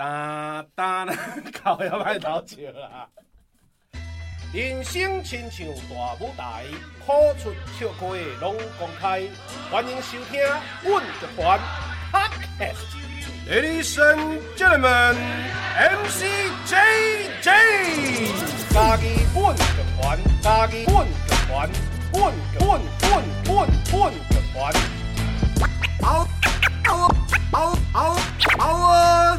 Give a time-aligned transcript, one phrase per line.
[0.00, 1.04] 哒哒，
[1.62, 3.06] 搞要歹偷笑啦！
[4.50, 6.64] 人生亲像大舞台，
[7.04, 8.06] 苦出笑开
[8.40, 9.20] 拢公开。
[9.70, 10.40] 欢迎收听
[10.82, 11.60] 阮乐团。
[13.46, 15.16] Ladies and gentlemen,
[15.76, 16.24] MC
[16.66, 17.44] JJ，
[18.70, 21.12] 嘉义阮乐团，嘉义阮乐
[21.46, 21.68] 团，
[22.14, 23.92] 阮阮阮阮阮
[24.30, 24.56] 乐团。
[26.00, 26.26] 嗷
[26.86, 26.90] 嗷
[27.52, 28.16] 嗷嗷
[28.56, 29.38] 嗷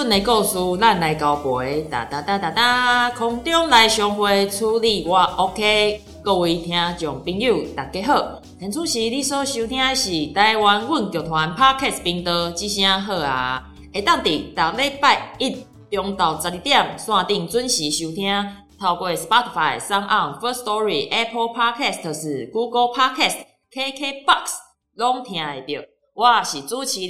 [0.00, 6.00] 阮的故事，咱来交陪，哒哒哒哒哒，空中来相会，处理我 OK。
[6.22, 13.62] 各位听众朋友，大家好，现此时你所收听的是台湾阮剧团 Podcast 频道，之声好啊！
[13.92, 15.50] 会当伫逐礼拜一
[15.90, 18.32] 中昼十二点线顶准时收听，
[18.80, 23.36] 透过 Spotify、Sound、First Story、Apple Podcasts、Google Podcasts、
[23.70, 24.48] KKBox，
[24.94, 25.89] 拢听得到。
[26.20, 27.08] 我是主持人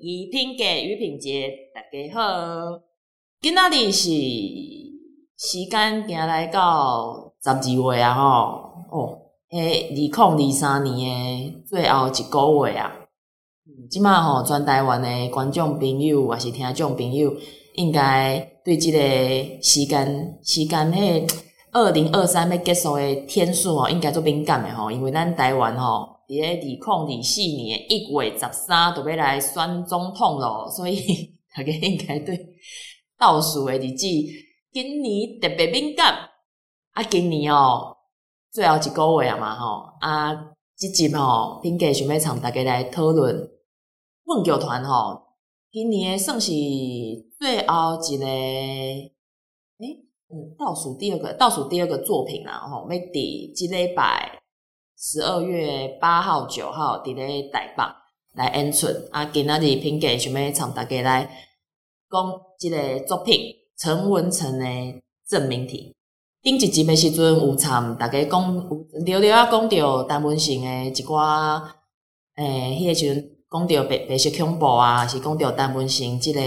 [0.00, 2.80] 余品格余品杰，大家好。
[3.42, 4.08] 今仔日是
[5.36, 8.22] 时间行来到十二月啊，吼
[8.90, 9.18] 哦，
[9.50, 12.90] 诶，二零二三年诶最后一个月啊。
[13.90, 17.30] 即马吼，全台湾诶观众朋友还是听众朋友，
[17.74, 18.98] 应该对即个
[19.62, 21.30] 时间时间迄
[21.72, 26.16] 二零二三要结束诶天数哦，应该做敏感诶吼，因为咱台湾吼。
[26.28, 32.38] 伫个二零二四年一月十三，就要来选总统咯，所以 大家应该对
[33.18, 34.06] 倒数的日子，
[34.70, 36.28] 今年特别敏感。
[36.92, 37.96] 啊，今年哦，
[38.52, 40.34] 最后一个月啊嘛吼，啊，
[40.76, 43.34] 即集吼，品格想要从大家来讨论，
[44.24, 45.22] 阮剧团吼，
[45.70, 46.50] 今年算是
[47.38, 49.14] 最后一个，诶，
[50.28, 54.42] 嗯，倒数第二个，倒数第二个作品啦，吼，要伫即礼拜。
[55.00, 57.84] 十二月八号、九号，伫咧台北
[58.34, 58.88] 来演出。
[59.12, 61.22] 啊，今仔日品格想要参大家来
[62.10, 63.40] 讲即个作品
[63.78, 64.66] 陈文成的
[65.28, 65.94] 证明题。
[66.42, 71.62] 顶一集的时阵有参大家讲，有聊聊啊讲到陈文成的一寡，
[72.34, 76.40] 诶、迄、个时阵讲到白白色恐怖啊，是讲到陈文成即个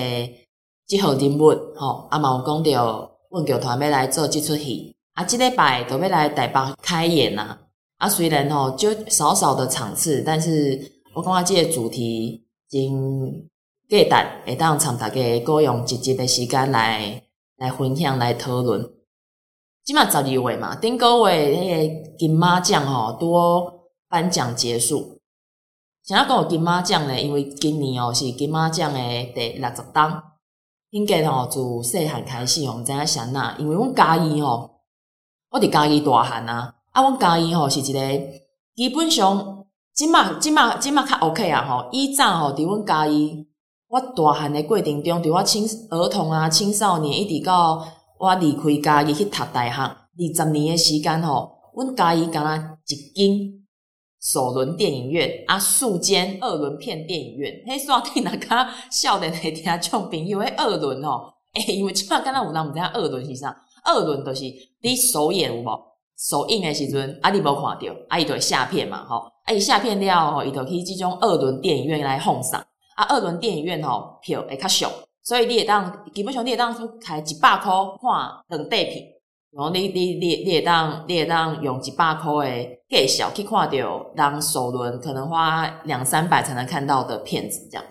[0.85, 7.57] 即号人物，吼，啊嘛有讲到阮剧团要来做即出戏，啊，即礼拜都要来台北开演啊。
[8.01, 12.81] 啊，虽然吼就少少的场次，但是我感觉这个主题真
[13.87, 17.21] 简单，会当参大家各用一集的时间来
[17.57, 18.83] 来分享来讨论。
[19.83, 25.19] 即马十二月嘛，顶个月迄个金马奖吼多颁奖结束。
[26.03, 27.21] 想要讲金马奖呢？
[27.21, 28.99] 因为今年哦是金马奖的
[29.35, 30.23] 第六十档，
[30.89, 33.55] 应该吼自细汉开始吼，毋知影啥呐？
[33.59, 34.81] 因为阮家己吼，
[35.51, 36.77] 我伫家己大汉啊。
[36.91, 37.99] 啊，阮家己吼是一个
[38.75, 41.89] 基本上，即马即马即马较 OK 啊吼。
[41.91, 43.47] 以前吼，伫阮家己，
[43.87, 47.85] 我大汉的过程中，伫我青儿童啊、青少年，一直到
[48.19, 53.53] 我离开家己去读大学二十年诶时间吼，阮家己敢若一间
[54.21, 57.53] 首轮电影院啊，数间二轮片电影院。
[57.67, 63.55] 迄煞听若较少年的听众朋友，迄二轮吼，诶，因为即马敢若有人毋知影二轮是啥？
[63.85, 64.43] 二轮就是
[64.81, 65.90] 你首演有无？
[66.21, 72.59] 首映的时阵，啊，你无看到，啊，伊就会下片嘛，吼，啊，伊下片了后，伊就去这种二轮电影院来放送，
[72.95, 74.85] 啊，二轮电影院吼票会较俗，
[75.23, 79.03] 所以你会当基本上你会当开一百块看两块片，
[79.51, 87.85] 然后你你你你会当你会当用一百块的价小去看到当首轮可能花两三百才能看到的片子这样。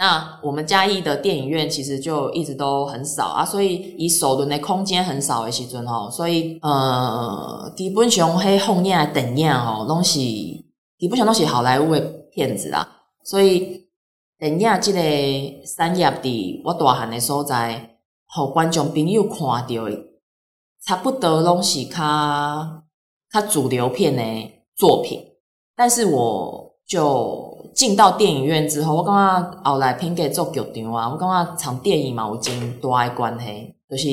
[0.00, 12.00] 那我们嘉义的电影院其实就一直都很少啊，所以以首轮的空间很少的时阵吼，所以呃，基本上迄放映的电影吼，拢是基本上拢是好莱坞的
[12.32, 12.88] 片子啦，
[13.24, 13.86] 所以
[14.38, 15.00] 电影这个
[15.76, 19.98] 产业伫我大汉的所在，互观众朋友看到的，
[20.82, 22.82] 差不多拢是较
[23.30, 24.22] 较主流片的
[24.74, 25.22] 作品，
[25.76, 27.49] 但是我就。
[27.74, 33.74] 进到电影院之后，我感觉后来品格做剧场啊，我感觉从电影嘛有真大的关系。
[33.88, 34.08] 就是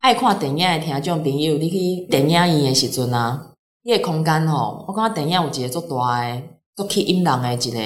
[0.00, 3.52] 爱看电影的听众朋友，你去电影院的时阵啊，
[3.84, 6.42] 迄个空间吼，我感觉电影有一个足大的、
[6.74, 7.78] 足吸引人的一个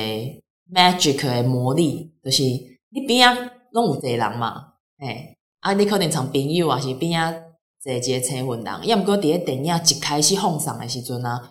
[0.72, 3.36] magic 的魔力，就是你边啊
[3.72, 7.34] 拢有侪人嘛，诶啊，你可能从朋友啊是边啊
[7.82, 11.50] 坐一个青云人，要毋过伫个电影一开始放送的时阵啊，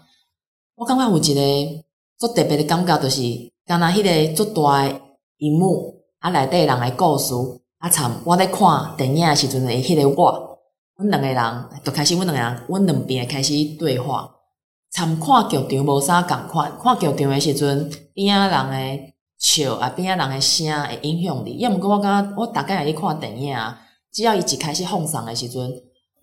[0.76, 1.84] 我感觉有一个
[2.18, 3.22] 足特别的感觉，就是
[3.66, 5.02] 敢若迄个足大的
[5.38, 7.34] 荧幕啊，内底人的故事
[7.78, 10.60] 啊，参我咧看电影诶时阵诶迄个我，
[10.98, 14.30] 阮两个人就开始，阮两个人，阮两边开始对话，
[14.92, 23.80] 参看剧场无啥共款，看剧场诶时阵边啊人诶笑啊，边啊人诶声会影响你，要毋过我感觉我逐个来去看电影啊。
[24.12, 25.74] 只要伊一开始放送诶时阵，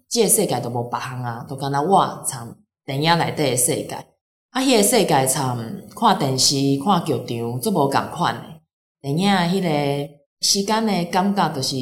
[0.09, 2.55] 即个世界都无别项啊，都敢若我参
[2.85, 4.07] 电影内底诶世界，
[4.51, 5.57] 啊，迄个世界参
[5.95, 8.61] 看电视、看剧场，做无共款诶。
[9.01, 11.77] 电影迄个时间的感觉，就是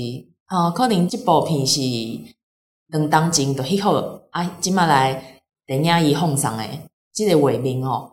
[0.48, 1.80] 哦，可能这部片是
[2.88, 6.64] 两当前就翕好，啊，即马来电影伊放送的，
[7.12, 8.10] 这个画面哦，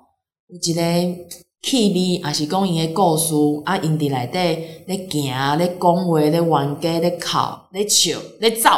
[0.48, 1.26] 有一个。
[1.66, 3.34] 气味，也是讲伊个故事，
[3.66, 4.38] 啊，因伫内底
[4.86, 7.40] 咧行、咧讲话、咧冤家、咧哭、
[7.72, 8.70] 咧笑、咧走，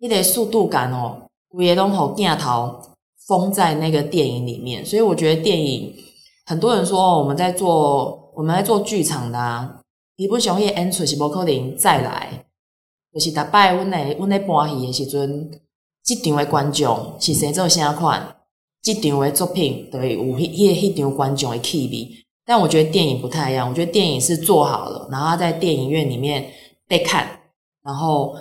[0.00, 2.80] 迄个速度感哦，规个拢互镜头
[3.26, 4.84] 封在那个电影里面。
[4.84, 5.94] 所以我觉得电影，
[6.46, 9.80] 很多人说我们在做我们在做剧场的啊，
[10.16, 12.46] 基本上迄个演出是不可能再来，
[13.12, 15.50] 就是逐摆阮来阮咧搬戏的时阵，
[16.02, 18.36] 即场的观众是生做啥款？
[18.82, 23.66] 这场的作品对有迄迄迄场观众的气味，但我觉得电影不太一样。
[23.66, 26.52] 我觉得电影是做好了，然后在电影院里面
[26.86, 27.26] 被看，
[27.82, 28.36] 然后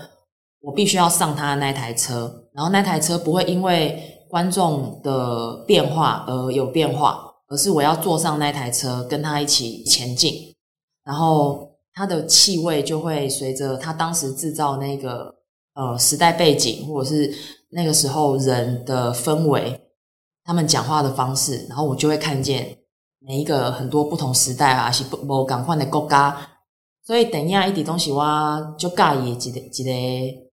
[0.60, 10.52] 我必须要上他的那台车，然后那台车不会因为观众的变化而有变化，而是我要坐上那台车跟他一起前进，
[11.06, 15.32] 然后他的气味就会随着他当时制造那个
[15.76, 17.32] 呃时代背景，或者是
[17.70, 19.80] 那个时候人的氛围。
[20.44, 22.76] 他们讲话的方式，然后我就会看见
[23.20, 26.36] 每一个很多不同时代啊，是不无共款的国家，
[27.06, 30.50] 所以等一下一点东西我就介意一个一个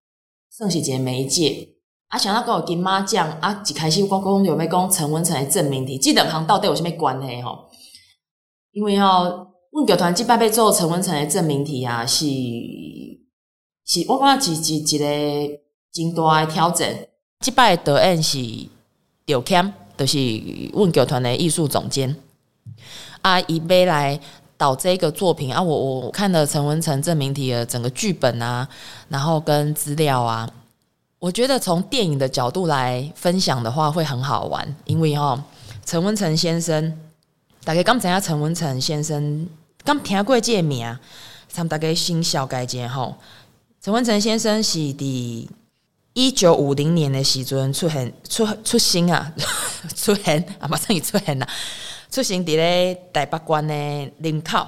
[0.50, 1.66] 算是一个媒介。
[2.10, 7.70] 啊，想到讲金马奖啊，一开始我讲有没讲陈文成的证明题，这两行到底有什么关系吼？
[8.72, 12.26] 因为哦，阮剧团这摆要做陈文成的证明题啊，是
[13.86, 15.04] 是我感觉是一一个
[15.92, 16.94] 真大的挑战。
[17.40, 18.38] 这摆的答案是
[19.24, 19.72] 刘谦。
[20.00, 20.16] 就是
[20.72, 22.16] 阮剧团的艺术总监
[23.20, 24.18] 啊，伊要来
[24.56, 25.60] 导这个作品啊。
[25.60, 28.66] 我我看了陈文成证明题的整个剧本啊，
[29.10, 30.48] 然后跟资料啊，
[31.20, 35.40] 我觉得从电影的角度来分享的话会很好玩，因为哈，
[35.84, 36.98] 陈文成先生，
[37.62, 39.46] 大家刚才啊，陈文成先生
[39.84, 40.98] 刚听过这个名，
[41.46, 43.16] 咱大家先小概念哈。
[43.82, 45.46] 陈文成先生是伫
[46.14, 49.32] 一九五零年的时阵出现出出生啊。
[49.96, 51.48] 出现啊，马上伊出现啦！
[52.10, 54.66] 出生伫咧台北关的林口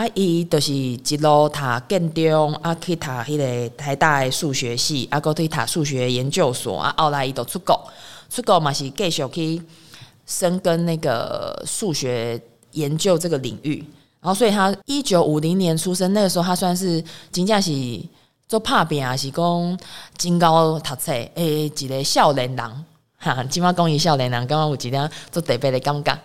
[0.00, 7.78] 啊，伊就是一路读建中啊，去读迄个台大的数学系啊，搁去读数学研究所啊，后来伊就出国，
[8.30, 9.62] 出国嘛是继续去
[10.24, 12.40] 深耕那个数学
[12.72, 13.84] 研究这个领域。
[14.22, 17.70] 然后，所以他一九五零年出生，那个时候他算是真正是
[18.48, 19.78] 做拍拼，还是讲
[20.16, 22.84] 真高读册诶，一个少年人。
[23.18, 26.18] 哈，金马公益少年郎，刚刚我即将做特别的感觉，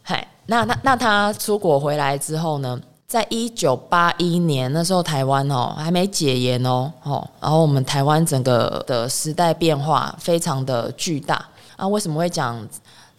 [0.00, 11.44] 嗨，那那那他出国回来之后呢，在一九八一年那时候，台湾哦还没解严哦，哦，然后我们台湾整个的时代变化非常的巨大
[11.76, 11.86] 啊。
[11.88, 12.56] 为什么会讲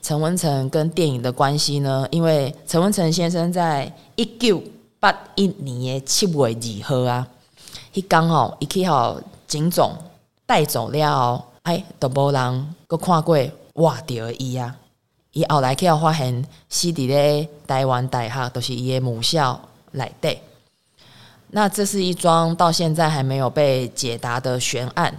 [0.01, 2.07] 陈文成跟电影的关系呢？
[2.11, 4.61] 因为陈文成先生在一九
[4.99, 7.27] 八一年的七月二号啊，
[7.93, 9.93] 一刚好一去好警总
[10.45, 11.43] 带走了。
[11.63, 13.37] 哎，都无人搁看过
[13.73, 14.73] 活着伊啊！
[15.37, 20.35] 伊后来去要发现死伫咧台湾大学，都是伊的母校内底。
[21.51, 25.13] 那这是一桩到现在还没有被解答的悬案。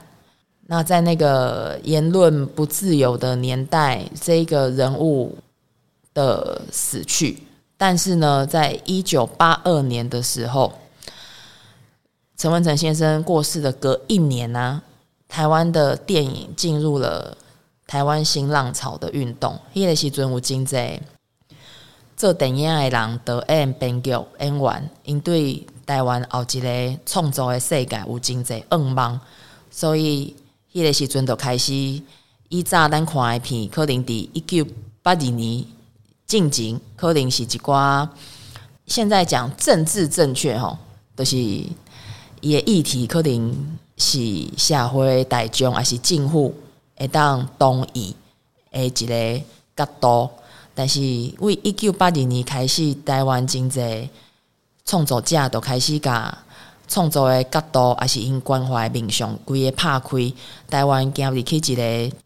[0.66, 5.38] 那在那个言论不自由的年代，这个人物
[6.12, 7.38] 的死去，
[7.76, 10.72] 但是呢，在一九八二年的时候，
[12.37, 14.82] 陈文成先生过世的隔一年呢、啊。
[15.28, 17.37] 台湾的电影进入了
[17.88, 21.00] 台湾新浪潮的运动，迄个时阵有真济
[22.14, 29.18] 做电影的人导演、编剧、演员，因对台湾后一个创造的世界有真济愿望，
[29.71, 30.37] 所以
[30.71, 31.73] 迄个时阵就开始
[32.50, 34.66] 以早咱看的片，可能伫一九
[35.02, 35.64] 八二年
[36.26, 38.07] 进前，可能是一寡
[38.87, 40.76] 现在讲政治正确吼，
[41.16, 43.78] 都、就是伊的议题可能。
[44.00, 46.54] 是社会大众还是政府
[46.99, 48.14] 会当同意
[48.73, 49.45] 的一个
[49.76, 50.31] 角度，
[50.75, 51.00] 但是
[51.38, 54.11] 为一九八二年开始，台湾经济
[54.85, 56.37] 创作者都开始甲
[56.88, 60.35] 创作的角度，也是因关怀面向，规个拍开，
[60.69, 62.17] 台湾进入去一个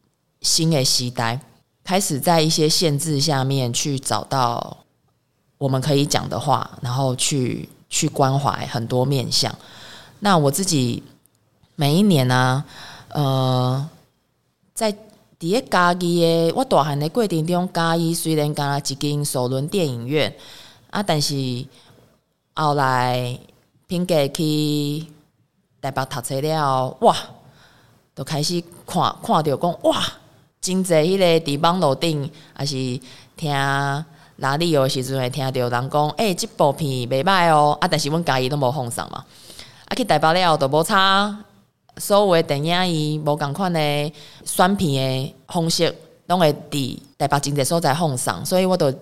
[0.41, 1.41] 新的时代，
[1.85, 4.79] 开始在一些限制下面去找到
[5.59, 9.55] 我们可以讲的话，然后去去关怀很多面向。
[10.21, 11.03] 那我自己
[11.75, 12.65] 每一年呢、
[13.09, 13.89] 啊，呃，
[14.75, 14.95] 在
[15.39, 20.35] 第一嘉义的我大汉的过程中，家己虽然加了一间首轮电影院
[20.91, 21.65] 啊，但是
[22.55, 23.39] 后来。
[23.89, 25.05] 评价去
[25.83, 27.15] 台北读册了，哇，
[28.15, 30.03] 都开始看看到讲哇，
[30.63, 32.75] 真济迄个地方楼顶，还是
[33.37, 33.53] 听
[34.37, 39.23] 哪里有时阵会听到人讲，诶、欸，这部片袂歹哦，啊，但是阮家己都无放上嘛，
[39.85, 41.45] 啊，去台北了后都无差，
[41.97, 44.13] 所有的电影伊无共款的
[44.45, 45.95] 选片的方式，
[46.27, 48.93] 拢会伫台北真济所在放上，所以我都。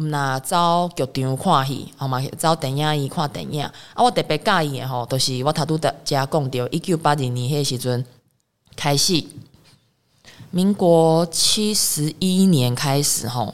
[0.00, 2.22] 毋若走剧场看戏，好嘛？
[2.38, 3.64] 走电影院看电影。
[3.64, 8.06] 啊，我特别介意的吼，都、就是我头拄在遮讲着，一九八二年迄时阵
[8.76, 9.24] 开始，
[10.52, 13.52] 民国七十一年开始吼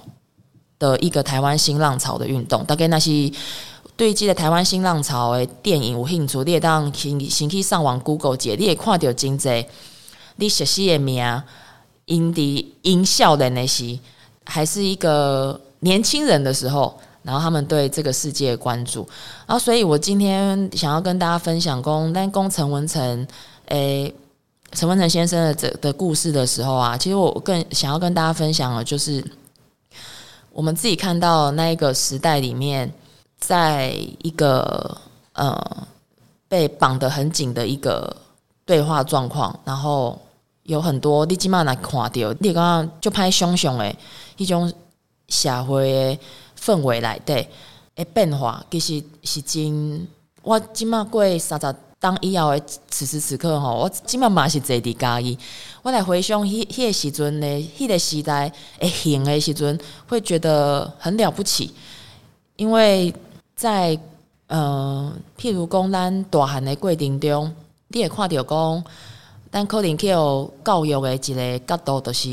[0.78, 2.62] 的一个台湾新浪潮的运动。
[2.66, 3.10] 大概那是
[3.96, 9.66] 对这个台湾新浪潮的电影有兴趣，你会当先先去上网 Google 解，你会看到真济
[10.36, 11.42] 你熟悉的名，
[12.06, 13.98] 因的因少年的时，
[14.44, 15.60] 还是一个。
[15.80, 19.06] 年轻人的时候，然后他们对这个世界关注，
[19.46, 23.28] 然后所以我今天想要跟大家分享公，但公陈文成，
[23.66, 24.10] 诶，
[24.72, 29.22] 陈文成先生的这的故事的时候啊，其实我更想要跟大家分享的，就是
[30.52, 32.90] 我们自己看到那一个时代里面，
[33.38, 33.88] 在
[34.22, 34.96] 一个
[35.32, 35.86] 呃
[36.48, 38.16] 被绑得很紧的一个
[38.64, 40.20] 对话状况，然后
[40.64, 43.96] 有很多你起码来看到，你刚刚就拍熊熊诶
[44.36, 44.72] 一种。
[45.26, 46.18] 社会的
[46.60, 47.48] 氛围内底
[47.96, 50.06] 的变化，其实是真。
[50.42, 55.36] 我即马过三十当以后的此时此刻吼，我即马嘛是坐伫家己。
[55.82, 61.72] 我来回想 迄迄个时阵的迄个时代诶，行的时阵，会觉得很了不起。
[62.56, 63.14] 因为
[63.56, 63.98] 在
[64.46, 67.52] 呃，譬如讲咱大汉的过程中，
[67.88, 68.84] 你会看到讲，
[69.50, 72.28] 咱可能去有教育的一个角度，就是。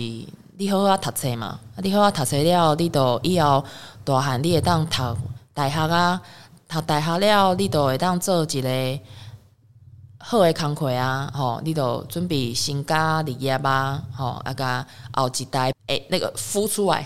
[0.57, 1.59] 你好好读册嘛？
[1.77, 3.63] 你好好读册了，你都以后
[4.03, 5.17] 大汉你会当读
[5.55, 6.21] 大学啊，
[6.69, 8.99] 读大学了，你都会当做一个
[10.23, 17.05] 好的工课啊，吼，你都准备成家立业吧，吼，啊个后一代诶，那个孵出来，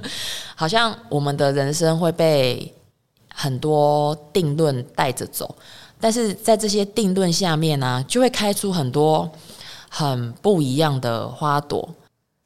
[0.56, 2.74] 好像我们的人生会被
[3.32, 5.54] 很多定论带着走，
[6.00, 9.30] 但是在这些定论下面呢、啊，就会开出很多
[9.88, 11.88] 很不一样的花朵。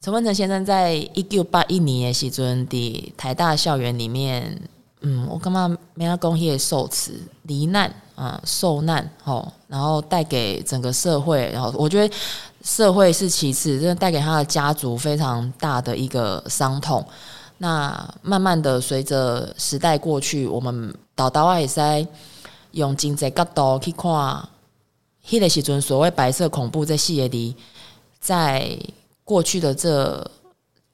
[0.02, 4.61] 陈文成先生在一九八一年的时阵，的台大校园里面，
[5.00, 12.14] 嗯，我干嘛没要讲迄个受词，罹难啊，受难，吼，然后带给整个社会，然后我觉得
[12.62, 17.04] 社会是其次，真的带给他的家族非常大的一个伤痛。
[17.59, 22.07] 那慢慢的随着时代过去，我们导导也在
[22.73, 24.49] 用经济角度去看，
[25.26, 27.57] 迄个时阵所谓白色恐怖在细节里，
[28.19, 28.78] 在。
[29.23, 30.28] 过去的这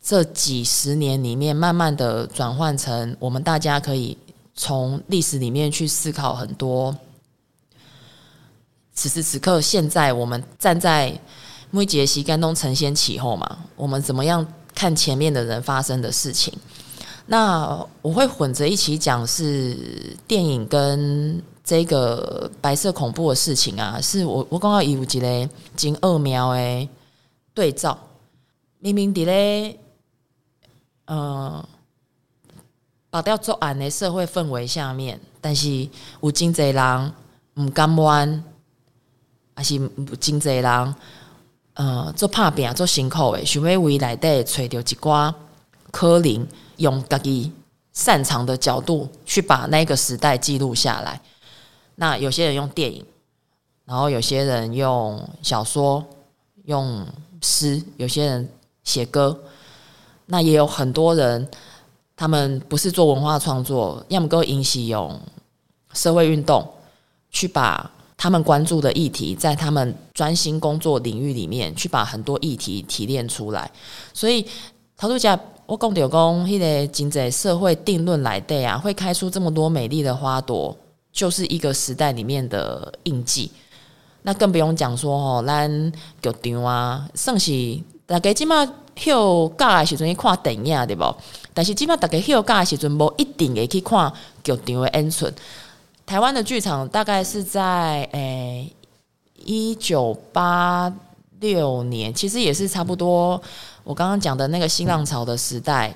[0.09, 4.17] 这几十年里面，慢慢的转换成我们大家可以
[4.55, 6.97] 从历史里面去思考很多。
[8.95, 11.13] 此时此刻，现在我们站在
[11.73, 16.55] 每节时间中承先启后嘛，我们怎么样看前面的人发生的事情？
[17.27, 19.77] 那我会混着一起讲，是
[20.29, 26.89] 电影跟这个白色恐怖的事情啊，是我我刚刚有一个真奥妙的
[27.53, 27.99] 对照。
[28.79, 29.77] 明明的嘞，
[31.07, 31.69] 呃，
[33.11, 35.89] 保掉作案的社会氛围下面，但是
[36.21, 37.13] 有真侪人
[37.55, 38.45] 毋甘愿，
[39.55, 39.89] 还是有
[40.21, 40.95] 真侪人，
[41.75, 45.35] 呃，做拍拼做辛苦的，想要为内底找到一寡
[45.91, 46.47] 可能
[46.77, 47.51] 用家己
[47.93, 51.21] 擅长的角度去把那个时代记录下来。
[51.95, 53.05] 那有些人用电影，
[53.85, 56.05] 然后有些人用小说、
[56.65, 57.07] 用
[57.41, 58.49] 诗，有些人。
[58.87, 59.37] 写歌，
[60.27, 61.49] 那也有很多人，
[62.17, 65.19] 他们不是做文化创作，要么够引起用
[65.93, 66.67] 社会运动，
[67.31, 73.71] 去把他们关注的议题，在他们专心工作领域里面，去把很多议题提炼出来。
[74.13, 74.45] 所以，
[74.97, 80.77] 陶杜家，我讲到讲，迄个经济社会定论来的啊，会开出这么多美丽的花朵，
[81.13, 83.51] 就是一个时代里面的印记。
[84.23, 87.79] 那更不用讲说哦，咱剧场啊，算是。
[88.09, 88.65] 大家即码
[88.97, 91.15] 休假的时阵去看电影对无？
[91.55, 94.13] 但是即马大家休假的时阵无一定会去看
[94.43, 95.31] 剧场的演出。
[96.05, 98.73] 台湾的剧场大概是在诶
[99.45, 100.93] 一九八
[101.41, 103.41] 六年，其实也是差不多
[103.85, 105.95] 我刚刚讲的那个新浪潮的时代，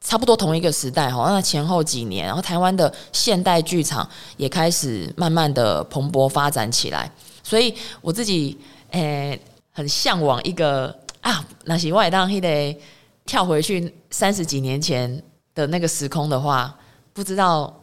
[0.00, 1.30] 差不多同一个时代哈。
[1.30, 7.10] 那前后几年，然后台湾的现代剧场也开始慢慢的蓬勃发展起来，
[7.42, 8.56] 所以我自己
[8.90, 9.38] 诶
[9.72, 10.94] 很向往一个
[11.26, 12.80] 啊，那是外当得
[13.24, 15.20] 跳回去三十几年前
[15.56, 16.72] 的那个时空的话，
[17.12, 17.82] 不知道。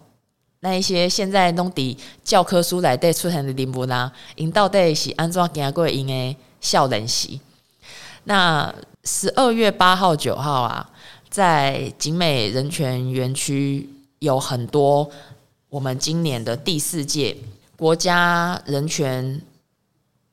[0.62, 7.38] 那一些现在拢伫教科书内底出现的人物啦，因到底是安怎经过因的少年时？
[8.24, 8.74] 那
[9.04, 10.90] 十二月八号、九号啊，
[11.30, 15.12] 在景美人权园区有很多
[15.68, 17.36] 我们今年的第四届
[17.76, 19.42] 国家人权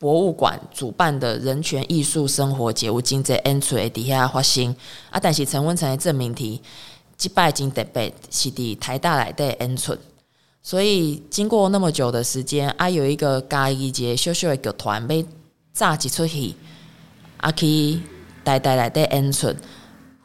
[0.01, 4.75] 博物馆主办的人权艺术生活节，有真济演出会伫遐发生
[5.11, 5.19] 啊。
[5.21, 6.59] 但是陈文成的证明题，
[7.15, 9.95] 即摆真特别是伫台大内底演出。
[10.63, 15.23] 所以经过那么久的时间，啊，有一个嘉义节小小的剧团被
[15.71, 16.55] 炸一出戏，
[17.37, 17.99] 啊，去
[18.43, 19.53] 台大内底演出，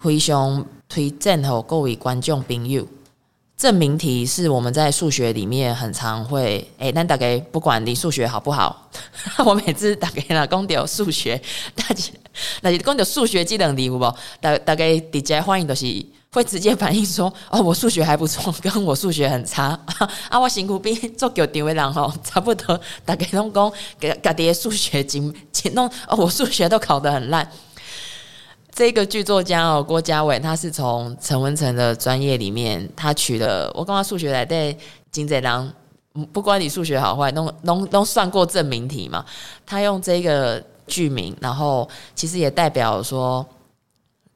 [0.01, 2.87] 非常推荐给各位观众朋友。
[3.57, 8.89] 证明题是我们在数学里面很常会，诶、那大概不管你数学好不好，
[9.47, 11.41] 我每次大概啦讲到数学，
[11.75, 12.05] 大家
[12.61, 14.15] 那你讲到数学技能题有无？
[14.41, 15.85] 大大概直接欢迎都是。
[16.33, 19.69] 会直接反映说：“哦，我数学还不错，跟我数学很差
[20.29, 20.39] 啊！
[20.39, 27.51] 我辛苦比做剧场的人吼，差不多大概拢讲，给家的数学真真弄哦，我数学都考得很烂。”
[28.77, 34.77] 这个剧作家哦，郭家伟，他是从陈文成的专业里面，他取了我刚刚数学来对
[35.11, 35.73] 金贼郎，
[36.31, 39.25] 不管你数学好坏，都都都算过证明题嘛。
[39.65, 43.45] 他用这个剧名，然后其实也代表说。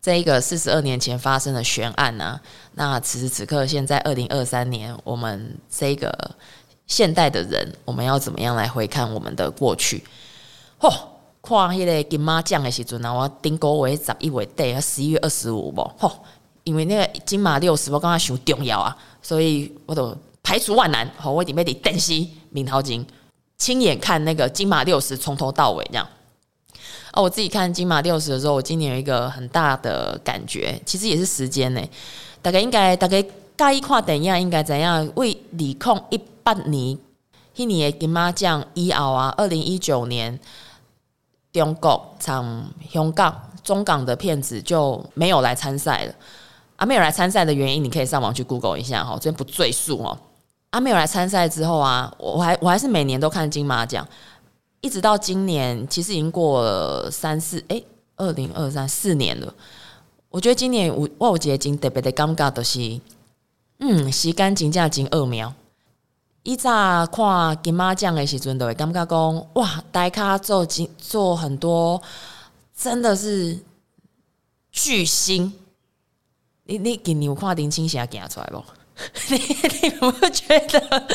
[0.02, 2.40] 这一个四十二年前发生的悬案呢、
[2.72, 6.10] 那此时此刻，现在二零二三年，我们这个
[6.86, 10.02] 现代的人，我们要怎么样来回看我们的过去？
[10.80, 11.09] 嚯、哦，
[11.42, 15.82] 看迄个金马奖的时阵啊，我顶个月十一月底，十一月二十五不？
[15.98, 16.12] 吼，
[16.64, 22.12] 因为那个金马六十，我感觉想重要啊，所以我都排除万难，吼，我准备的电视
[22.50, 23.04] 明头前
[23.56, 26.06] 亲眼看那个金马六十从头到尾这样。
[27.12, 31.82] 哦，我自己看金马六十的时候，我今年有一个很大的感觉，其实也是时间呢。
[32.40, 35.10] 大概应该大概介意看电影，应该怎样？
[35.16, 35.68] 为二零
[36.10, 36.96] 一八年，
[37.56, 40.38] 迄年的金马奖以后啊，二零一九年
[41.52, 46.14] 中国、从香港、中港的片子就没有来参赛了。
[46.76, 50.18] 啊，没有来参赛的原因，你可以上网去 Google 一下哈，这边不赘述哦。
[50.70, 54.06] 啊，没有来参赛之后啊，我还我还是每年都看金马奖。
[54.80, 57.82] 一直到今年，其实已经过了三四哎，
[58.16, 59.52] 二零二三四年了。
[60.30, 62.98] 我觉得今年我我觉得真特别的尴尬的是，
[63.80, 65.52] 嗯，时间真正真二秒。
[66.42, 66.72] 以前
[67.08, 72.00] 看金马奖的时阵，都会感觉讲哇，大咖做做很多，
[72.74, 73.58] 真的是
[74.72, 75.52] 巨星。
[76.64, 78.64] 你你今年有看林青霞行出来不？
[79.28, 81.06] 你你有没有觉得？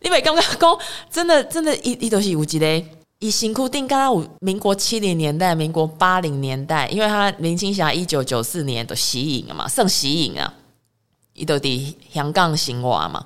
[0.00, 0.78] 你袂感觉讲
[1.10, 2.84] 真的真的，伊伊都是有一个，
[3.20, 10.52] 伊辛苦定刚刚有民国七零年代、民国八零年代，因为他林青霞一九九四年的息影啊嘛，算息影啊，
[11.34, 13.24] 伊都伫香港生活嘛。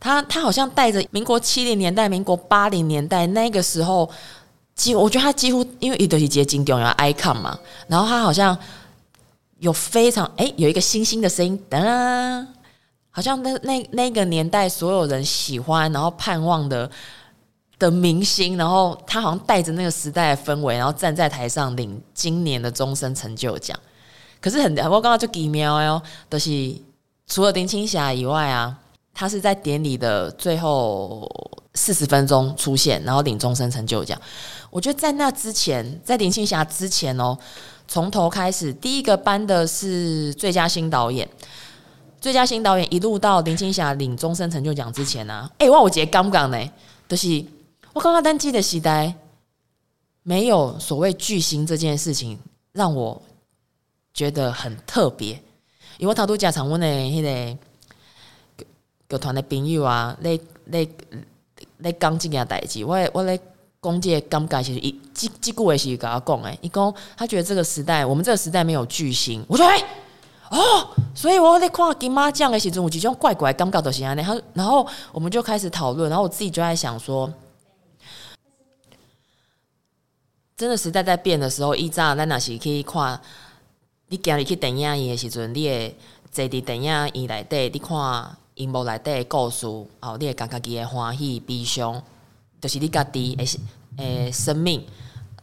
[0.00, 4.08] 他他好像带着民国七零年代、民国八零年代那个时候，
[4.74, 8.56] 几我觉得他几乎因为一都是接近重要 icon 嘛，然后他好像
[9.58, 12.46] 有非常诶、欸，有一个星星的声音，噔。
[13.10, 16.88] 好像那那那个年代所有人喜欢然后盼望的
[17.76, 23.76] 的明星，然后他好像带着那个时代的氛围，然后站在台上领今年的终身成就奖。
[24.40, 26.76] 可是很我刚刚就奇妙哟，就是
[27.26, 28.78] 除了林青霞以外啊，
[29.18, 31.28] 他是在典礼的最后
[31.74, 34.16] 四十分钟出现，然后领终身成就奖。
[34.70, 37.36] 我觉得在那之前，在林青霞之前哦，
[37.88, 41.28] 从头开始，第一个颁的是最佳新导演。
[42.20, 46.70] 最佳新导演一路到林青霞领终身成就奖之前呢、啊，哎、欸，我我觉得刚刚呢，
[47.08, 47.44] 就是
[47.92, 49.12] 我刚刚登机的时代，
[50.22, 52.38] 没有所谓巨星这件事情
[52.70, 53.20] 让我
[54.14, 55.42] 觉得很特别，
[55.98, 57.58] 因为他都加常问的那个
[59.08, 60.86] 剧团的朋友啊，来来
[61.78, 63.40] 来讲这件代志，我我咧
[63.80, 69.84] 讲这个感觉是一这这句话是跟我讲诶，伊讲他觉得这个时代，我们这个时代没有巨星，我说诶。
[70.50, 77.30] 哦，所以我在看金马奖的时候，我这种怪怪尴尬的心啊，然后然后我们就开始讨论，然后我自己就在想说，
[80.56, 83.20] 真的时代在变的时候，以前咱若是可以看，
[84.08, 85.94] 你今日去电影院的时阵，你会
[86.32, 92.02] 坐伫电影院内底，你看荧幕内底的故事哦，你会感觉己的欢喜悲伤，
[92.60, 93.46] 就是你家己诶
[93.96, 94.84] 诶生命，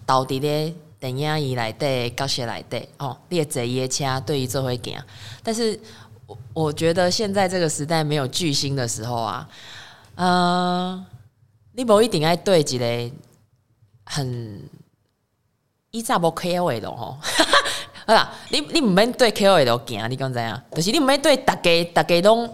[0.06, 5.02] 投伫咧电影院内底角色内底哦，你会坐伊的车对伊做伙行。
[5.42, 5.80] 但是
[6.28, 9.48] 我我觉得现在这个时代没有巨星的时候啊，
[10.16, 11.06] 嗯、呃，
[11.74, 13.12] 你无一定爱对一个
[14.06, 14.62] 很
[15.92, 17.18] 以前无 KOL 的吼。
[18.08, 20.62] 好啦，你你毋免对 KOL 行，你讲知影？
[20.74, 22.48] 就是你毋免对大家大家拢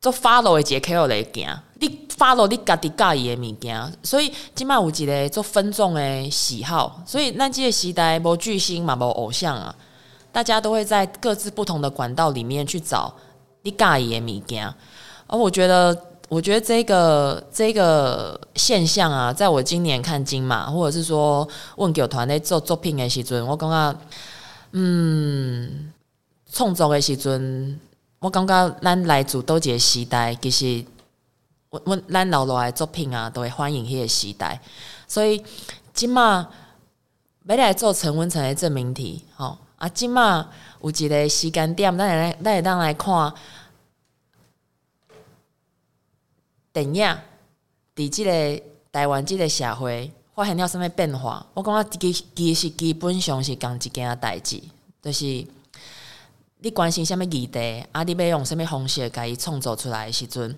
[0.00, 1.46] 做 follow 的一个 K O 来行，
[1.78, 9.74] 你 follow 你家己介意的物件，所以即摆有一个做分众的喜好，所以咱即个时代无巨星嘛，无偶像啊，
[10.32, 13.14] 大家都会在各自不同的管道里面去找
[13.62, 14.72] 你介意的物件，
[15.26, 16.06] 而我觉得。
[16.30, 23.98] 我觉得这个这个现象啊，在我今年看金马，或者是说问剧团在做作品的时阵，我感觉，
[24.70, 25.92] 嗯，
[26.52, 27.80] 创作的时阵，
[28.20, 30.84] 我感觉咱来自多一个时代，其实
[31.70, 34.60] 我我咱老来作品啊，都会欢迎迄个时代。
[35.08, 35.42] 所以
[35.94, 36.48] 即马
[37.46, 40.48] 要来做陈文成的证明题，吼啊，即马
[40.82, 43.32] 有一个时间点，咱来咱会当来看。
[46.72, 47.18] 电影
[47.96, 51.44] 伫即个台湾即个社会发生了什么变化？
[51.54, 54.62] 我感觉其其实基本上是共一件代志，
[55.02, 55.44] 就是
[56.62, 60.54] 你关心什么议题，啊，你要用什么方式给伊创造出来的时阵，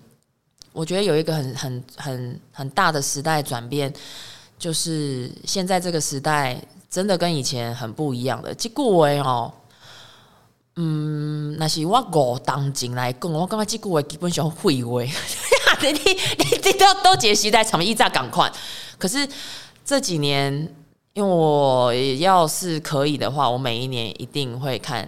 [0.73, 3.93] 我觉得有一个很很很很大的时代转变，
[4.59, 8.53] 就是现在这个时代真的跟以前很不一样的。
[8.53, 9.53] 即句话哦，
[10.75, 15.01] 嗯，那是我五当前来讲，我感觉即句话基本上废话。
[15.81, 18.51] 你你你都都解析在场面一炸赶快，
[18.97, 19.27] 可是
[19.85, 20.53] 这几年，
[21.13, 25.07] 因为我要是可以的话，我每一年一定会看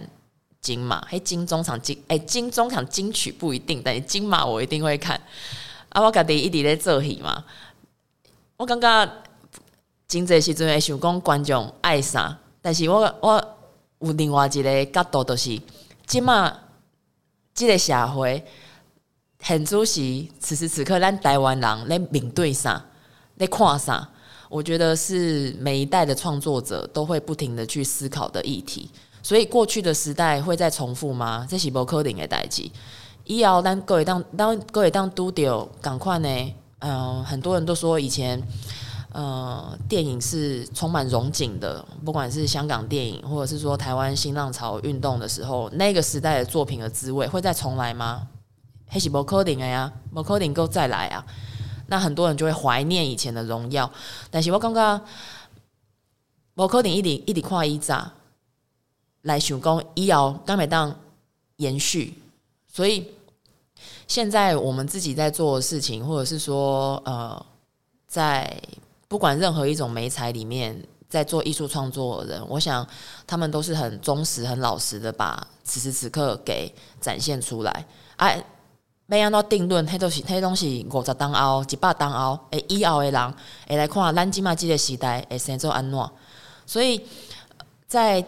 [0.66, 5.20] 金马，嘿，金钟场金哎，金钟场金曲不一定，但是金马我一定会看。
[5.90, 7.44] 啊，我家己一直在做戏嘛，
[8.56, 9.12] 我感觉
[10.08, 13.56] 真济时阵会想讲观众爱啥，但是我我
[14.00, 15.60] 有另外一个角度，就是
[16.04, 16.52] 金马
[17.54, 18.44] 这个社会。
[19.38, 22.84] 很主席，此时此刻，咱台湾人在面对啥，
[23.38, 24.08] 在看啥？
[24.48, 28.90] 我觉得是每一代的创作者都会不停的去思考的议题。
[29.26, 31.44] 所以过去的时代会再重复吗？
[31.50, 32.62] 这是不可能的代志。
[33.24, 36.54] 以后咱各位当当各位当拄着赶快呢？
[36.78, 38.40] 嗯、很多人都说以前，
[39.10, 48.28] 呃，电影是充满荣景的，不管是香港电影，或者是说台湾新浪潮运动的时候，那个时代的作品的滋味会再重来吗？
[48.86, 51.26] 还是无可能的呀，无可能够再来啊！
[51.88, 53.90] 那很多人就会怀念以前的荣耀，
[54.30, 55.00] 但是我感觉
[56.54, 58.00] 无可能一直一直看以前
[59.26, 60.92] 来想讲以后敢会当
[61.56, 62.14] 延续。
[62.66, 63.06] 所以
[64.08, 67.46] 现在我们自己在做的事情，或者是说呃，
[68.08, 68.60] 在
[69.06, 72.86] 不管任何一种媒材里面，在做艺术创作的人，我想
[73.26, 77.86] 他们都是很忠实、很老实的，把此时此刻给展现出来。
[78.16, 78.44] 哎。
[79.08, 79.86] 要安怎定论？
[79.86, 83.34] 迄都是迄东西五十当后、一百当后，诶，以后的人
[83.68, 86.10] 会来看咱即马即个时代会生做安怎？
[86.66, 87.00] 所以
[87.86, 88.20] 在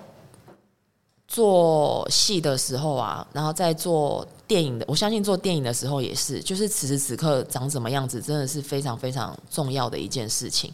[1.29, 10.73] 做戏的时候啊，然后在做电影的，我相信做电影的时候也是，就是此时此刻长什么样子，真的是非常非常重要的一件事情。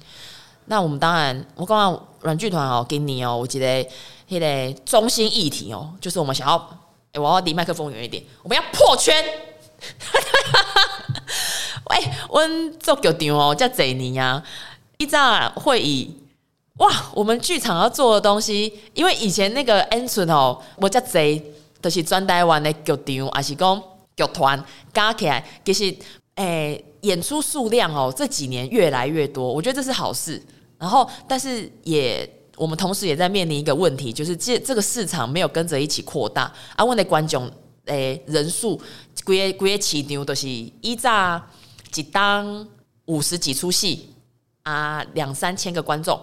[0.67, 3.85] 那我们当然，我刚刚软剧团哦，给你哦，我记得
[4.29, 6.57] 迄个中心议题哦，就是我们想要，
[7.15, 9.13] 我要离麦克风远一点，我们要破圈。
[11.91, 11.99] 喂，
[12.33, 14.43] 阮做剧场哦，这几年呀，
[14.99, 16.17] 一早会议
[16.79, 21.41] 哇，我们剧场要做的东西，因为以前那个演出哦，我这贼
[21.81, 23.83] 都是专台湾的剧场，还是讲
[24.17, 25.85] 剧团加起来，其实
[26.35, 30.43] 诶、欸，演出数量哦，这几年越来越多，我觉得这是好事。
[30.79, 37.51] 然后，但是也我们同时也在面临一个问题，就是这这个市场没有跟着一起扩大，啊，问的观众。
[37.87, 38.81] 诶、欸，人数，
[39.27, 41.39] 规个规个市场都是以早
[41.95, 42.67] 一档
[43.05, 44.09] 五十几出戏
[44.63, 46.19] 啊，两三千个观众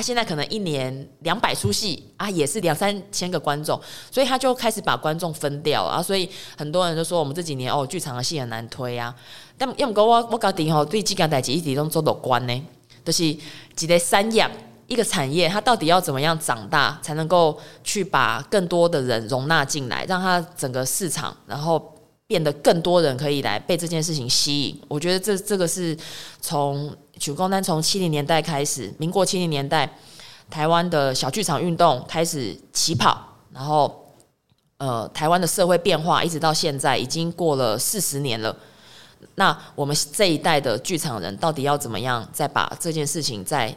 [0.00, 3.78] 啊，现在可能一年两百出戏啊，也是两三千个观众，
[4.10, 9.14] 所以他就开始把观众分掉啊，所以很多人都说我们这几年哦，剧场的戏很难推啊。
[9.58, 12.62] 但要不过我我搞定吼对这件代志一直拢做乐观呢，
[13.04, 14.48] 就是一个产业。
[14.86, 21.94] 一个产业，它到底要怎么样长大，才能够去把更多的人容纳进来，让它整个市场，然后
[22.30, 24.80] 变得更多人可以来被这件事情吸引？
[24.86, 25.96] 我觉得这这个是
[26.40, 29.92] 从曲光丹从七零年代开始，民国七零年代，
[30.48, 33.20] 台湾的小剧场运动开始起跑，
[33.52, 34.14] 然后
[34.78, 38.56] 呃台湾的社会变化，一直到现在已经过了四十年了。
[39.34, 43.76] 那我们这一代的剧场人到底要怎么样再把这件事情再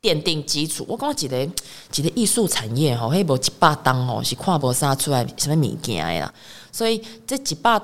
[0.00, 0.84] 奠定基础？
[0.88, 1.46] 我刚刚记得
[1.90, 6.34] 记得艺术产业吼，迄无一百档吼是看无啥出来什么物件的啦。
[6.70, 7.80] 所以这一百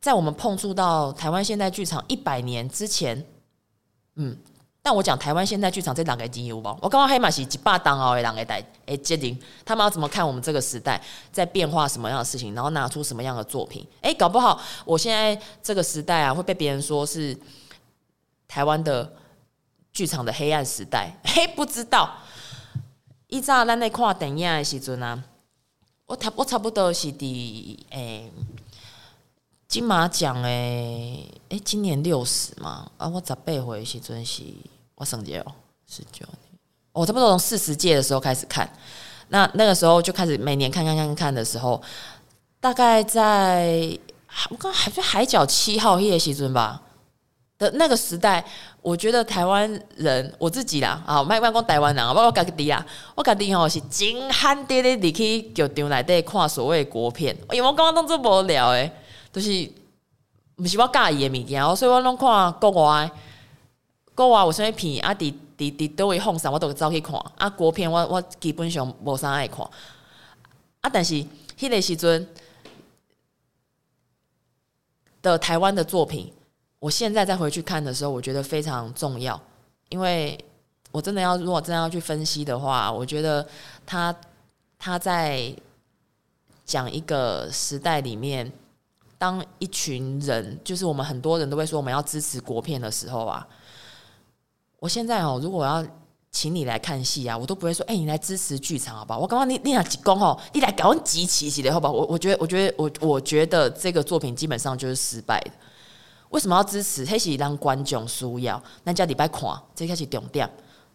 [0.00, 3.24] 在我们碰触到台湾现代剧场一百年之前，
[4.16, 4.36] 嗯。
[4.84, 11.00] 但我讲台湾现代剧场这两个经由吧，我刚刚黑马是几把当哦，两个代诶决定他们要怎么看我们这个时代
[11.30, 13.86] 在变化什么样的事情，然后拿出什么样的作品？
[14.00, 17.38] 诶，搞不好我现在这个时代啊，会被别人说是
[18.48, 19.08] 台湾的
[19.92, 21.14] 剧场的黑暗时代。
[21.24, 22.10] 嘿，不知道。
[23.28, 25.22] 以前咱在看电影的时阵啊，
[26.06, 28.30] 我差我差不多是第诶
[29.68, 34.42] 金马奖诶，诶，今年六十嘛，啊，我十八岁的时阵是。
[34.96, 35.52] 我省节哦，
[35.88, 36.60] 十九年，
[36.92, 38.70] 我差不多从四十届的时候开始看，
[39.28, 41.82] 那那个时候就开始每年看看看看的时候，
[42.60, 43.98] 大概在
[44.50, 46.82] 我刚还在海角七号夜时阵吧
[47.62, 48.44] 的那个时代，
[48.80, 58.90] 我觉得台湾人我自己啦啊，卖卖光台湾人啊，包括我家己啊，我家己吼是真罕得的，你去剧场内底看所谓国片，因为我刚刚当做无聊诶，
[59.32, 59.70] 就是
[60.56, 63.10] 不是我介意的物件，所以我拢看国外。
[64.14, 65.14] 国外有啥物片啊？
[65.14, 67.18] 伫伫伫倒位放啥，我都会走去看。
[67.38, 69.64] 啊，国片我我基本上无啥爱看。
[70.82, 71.14] 啊，但是
[71.58, 72.28] 迄个时阵
[75.22, 76.30] 的台湾的作品，
[76.82, 79.40] 我现在再回去看的时候，我觉得非常重要。
[79.88, 80.36] 因为
[80.90, 83.46] 我真的要，如果真的要去分析的话，我觉得
[83.86, 84.12] 他
[84.76, 85.54] 他在
[86.64, 88.52] 讲一个时代里面，
[89.16, 93.46] 当一群人，就是我们很多人都会说我们要支持国片的时候啊。
[94.80, 95.86] 我现在哦，如果要
[96.32, 99.20] 请你来看戏啊，我都不会说，哎、你来支持剧场好不好？
[99.20, 101.92] 我刚刚你你俩几公哦，你来搞集齐起来好不好？
[101.92, 105.52] 我我觉得我觉得我我觉得这个作品基本上就是失败的。
[106.32, 107.06] 为什么要支持？
[107.06, 110.50] 迄是让观众需要，咱叫礼拜看，这开始重点。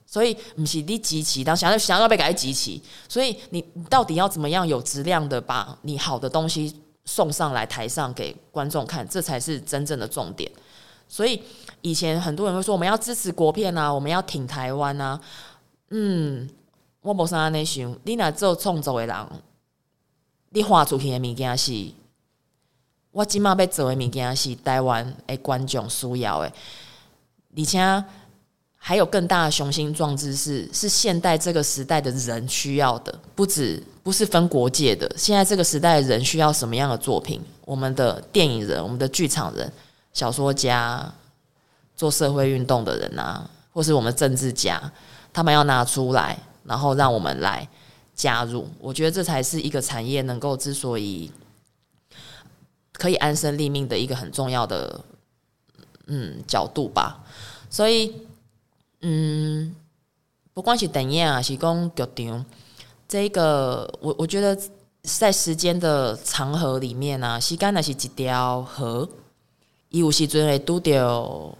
[0.05, 10.51] 所以不是你集齐，当想要想要被改集齐，所以你到底要怎么样有质量的把你好的东西送上来台上给观众看，这才是真正的重点。
[11.07, 11.41] 所以。
[11.81, 15.17] 以前很多人会说我们要支持国片啊，我们要挺台湾啊。
[15.91, 16.49] 嗯，
[17.01, 19.27] 我无啥安尼想，你若做创作的人，
[20.49, 21.71] 你画出去的物件是，
[23.17, 26.53] 我今麦要做的物件是台湾的观众需要的，
[27.57, 28.03] 而且
[28.77, 37.41] 还有更大的雄心壮志是，是现代这个时代的人需要的，不止不是分国界的，现在这个时代的人需要什么样的作品？
[37.65, 39.73] 我们的电影人，我们的剧场人，
[40.13, 41.11] 小说家。
[41.95, 44.79] 做社会运动的人啊，或是我们政治家，
[45.33, 47.67] 他们要拿出来，然后让我们来
[48.13, 48.69] 加入。
[48.79, 51.31] 我觉得这才是一个产业能够之所以
[52.97, 54.99] 可以安身立命的一个很重要的
[56.07, 57.23] 嗯角度吧。
[57.69, 58.27] 所以
[59.01, 59.75] 嗯，
[60.53, 62.45] 不管是电影啊，是讲剧场，
[63.07, 64.59] 这个我我觉得
[65.03, 69.07] 在时间的长河里面啊，时间那是一条河，
[69.89, 71.55] 伊有时阵会拄着。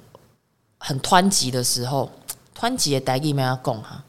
[0.80, 2.08] 很湍急的时候，
[2.56, 4.04] 湍急的台语没有讲哈，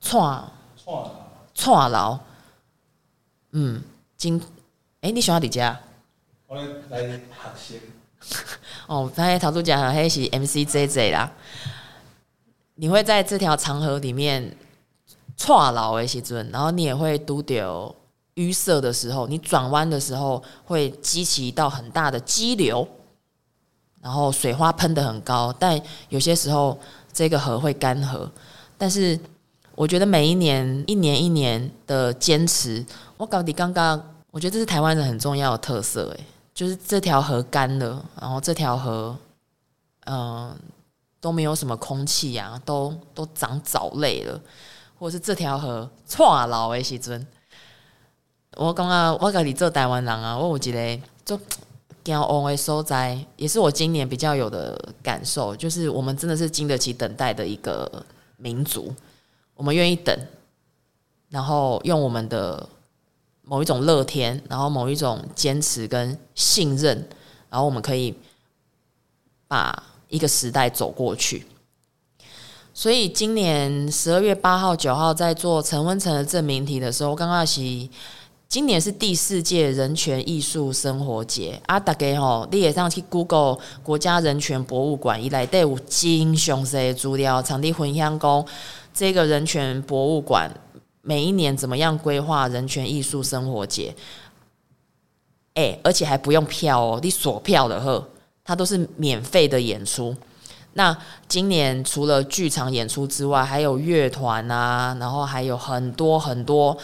[0.00, 0.44] 串
[0.76, 1.10] 串
[1.54, 2.18] 串牢，
[3.52, 3.80] 嗯，
[4.16, 4.42] 今
[5.04, 5.78] 哎、欸，你喜欢哪家？
[6.46, 6.64] 我来
[6.98, 7.20] 学
[7.58, 7.80] 习。
[8.88, 11.30] 哦，刚才陶主讲黑是 MCJJ 啦。
[12.76, 14.56] 你会在这条长河里面
[15.36, 17.94] 串牢的时阵，然后你也会拄到
[18.36, 22.88] 淤塞的时候，你转弯的时候会激起一道很大的激流。
[24.00, 26.80] 然后水花喷得很高，但有些时候
[27.12, 28.26] 这个河会干涸。
[28.78, 29.20] 但是
[29.74, 32.82] 我觉得每一年、一年一年的坚持，
[33.18, 36.08] 我搞你刚刚，我觉得这是台湾人很重要的特色。
[36.16, 39.16] 诶，就是这条河干了，然后这条河，
[40.06, 40.58] 嗯、
[41.20, 44.40] 都没有什么空气啊，都都长藻类了，
[44.98, 47.24] 或者是这条河错老诶时阵，
[48.56, 51.38] 我刚刚我搞的做台湾人啊，我有一个做。
[52.04, 57.90] 骄傲的所在，也是我今年比较有的感受，就是我们真的是经得起等待的一个
[58.36, 58.94] 民族，
[59.54, 60.14] 我们愿意等，
[61.30, 62.68] 然后用我们的
[63.44, 67.08] 某一种乐天，然后某一种坚持跟信任，
[67.48, 68.14] 然后我们可以
[69.46, 71.46] 把一个时代走过去。
[72.72, 77.88] 所以今年十二月八号、九号在做陈文成的证明题的时候，刚刚是。
[78.46, 81.80] 今年是第四届人权艺术生活节啊！
[81.80, 88.46] 大家吼，你也上去 Google 国家人权博物馆，以来都有金雄色的资料，场地分享讲
[88.92, 90.48] 这个人权博物馆
[91.04, 93.94] 每一年怎么样规划人权艺术生活节？
[95.54, 98.04] 哎、而且还不用票哦，你锁票的呵，
[98.42, 100.16] 它都是免费的演出。
[100.72, 100.96] 那
[101.28, 106.76] 今年除了剧场演出之外，还有乐团啊，然后还有很多很多。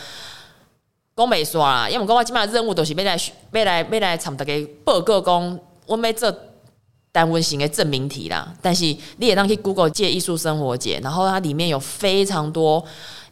[1.17, 3.17] 讲没说啊，因为我讲我今麦任务都是要来
[3.53, 4.53] 要来要来参大家
[4.85, 6.33] 报告讲，我们要做
[7.11, 8.55] 单温型的证明题啦。
[8.63, 8.85] 但是
[9.17, 12.85] 你也当去 Google 借艺术生活节，然后它里面有非常多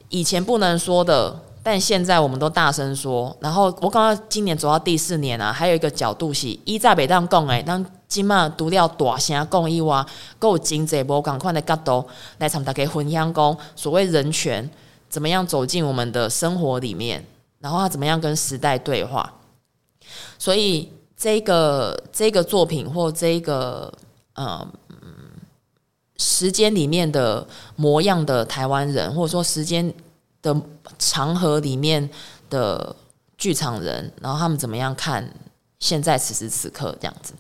[0.08, 3.36] 以前不能说的，但现在我们都大声说。
[3.40, 10.04] 然后我刚刚今年走到第四年啊，还有一个角度是一在北当讲诶，当今嘛读了大声讲以外，
[10.38, 12.06] 够有经济无共款的角度
[12.38, 14.68] 来参大家分享讲所谓人权
[15.10, 17.24] 怎么样走进我们的生活里面。
[17.60, 19.30] 然后他怎么样跟时代对话？
[20.38, 23.92] 所以这个这个作品或这个
[24.36, 24.66] 嗯
[26.18, 29.92] 时间里面的模样的台湾人，或者说时间
[30.42, 30.54] 的
[30.98, 32.08] 长河里面
[32.50, 32.94] 的
[33.36, 35.32] 剧场人，然后他们怎么样看
[35.80, 37.32] 现在此时此刻这样子？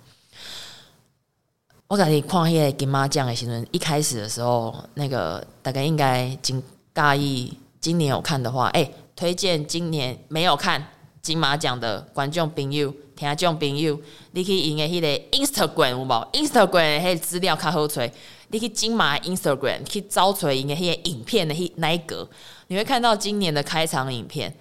[1.88, 6.62] 我感觉看那个金马奖的新闻，一开始的时候，那个大概应该今
[6.92, 8.90] 大一今年有看的话，哎。
[9.18, 10.80] 推荐今年没有看
[11.20, 14.00] 金马奖的观众朋友、听众朋友，
[14.30, 18.08] 你可以用迄个 Instagram 有无？Instagram 迄资料较好找，
[18.50, 22.28] 你去金马 Instagram 去找出因个迄个影片的迄那一格，
[22.68, 24.54] 你会看到今年的开场影片。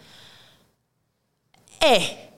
[1.78, 2.32] 哎、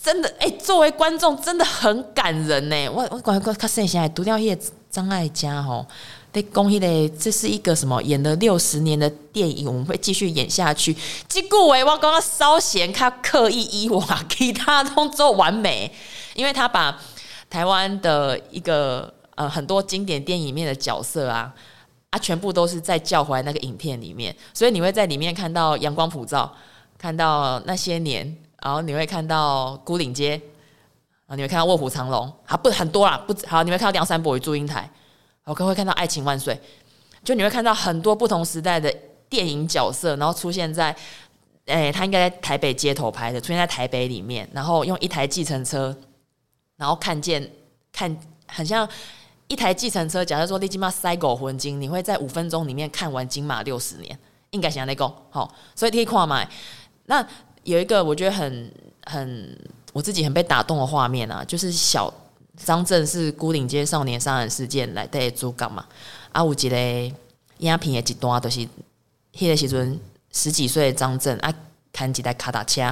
[0.00, 2.88] 真的哎、作为观众真的很感人呢。
[2.88, 5.84] 我我感觉较细心，读掉迄个张艾嘉吼。
[6.32, 7.08] 得恭喜嘞！
[7.08, 10.96] 这是一个什么演了六十年的电影，我们会继续演下去。
[11.28, 15.92] 这个我刚刚稍嫌他刻意以往其他动作完美，
[16.34, 16.96] 因为他把
[17.48, 21.52] 台湾的一个呃很多经典电影里面的角色啊
[22.10, 26.52] 啊全部都是在叫回来那个影片里面，所以你会在里面看到阳光普照，
[26.96, 30.40] 看到那些年，然后你会看到孤岭街
[31.26, 34.88] 啊，你会看到卧虎藏龙啊，不很多啦，不好，你会看到梁山伯与祝英台。
[35.44, 36.54] 我可能会看到《爱情万岁》，
[37.24, 38.94] 就你会看到很多不同时代的
[39.28, 40.94] 电影角色，然后出现在，
[41.64, 45.96] 诶，他应该在台北街头拍的，出现在台北里面，然后用一台计程车，
[46.76, 47.50] 然后看见
[47.92, 48.88] 看很像
[49.48, 50.24] 一台计程车。
[50.24, 54.16] 假设说你金马塞狗魂金，你会在五分钟里面看完金马六十年，
[54.50, 56.46] 应该想那个好，所以可以看嘛。
[57.06, 57.26] 那
[57.64, 58.72] 有一个我觉得很
[59.04, 59.58] 很
[59.92, 62.12] 我自己很被打动的画面啊，就是小。
[62.64, 65.84] 张震是孤岭街少年杀人事件来的主角嘛？
[66.32, 66.76] 啊，有一个
[67.58, 68.60] 影片的一段，就是
[69.32, 69.98] 迄个时阵
[70.30, 71.52] 十几岁的张震啊，
[71.92, 72.82] 开几台卡达车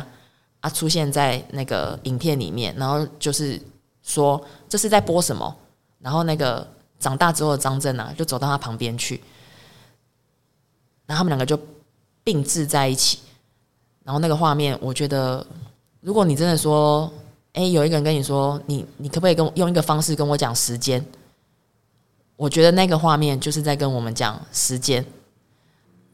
[0.60, 3.60] 啊，出现在那个影片里面，然后就是
[4.02, 5.54] 说这是在播什么？
[6.00, 6.66] 然后那个
[6.98, 9.22] 长大之后的张震啊，就走到他旁边去，
[11.06, 11.58] 然后他们两个就
[12.24, 13.18] 并置在一起，
[14.02, 15.46] 然后那个画面，我觉得
[16.00, 17.12] 如果你真的说。
[17.54, 21.04] 诶，有一个人跟你说，你你可不可以跟用一个方式跟我讲时间？
[22.36, 25.04] 我觉得那个画面就是在跟我们讲时间。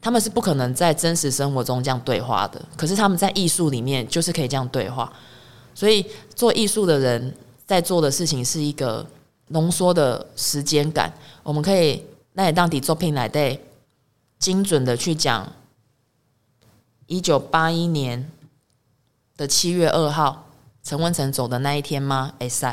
[0.01, 5.11] 他们是不可能在真实生活中这样对话的，可是他们在艺术里面就是可以这样对话。
[5.73, 9.05] 所以做艺术的人在做的事情是一个
[9.47, 11.11] 浓缩的时间感。
[11.43, 13.59] 我们可以那也当底作品来对
[14.39, 15.51] 精准的去讲
[17.07, 18.31] 一九八一年
[19.35, 20.44] 的七月二号。
[20.85, 22.31] 陈文成走的那一天吗？
[22.39, 22.71] 会使，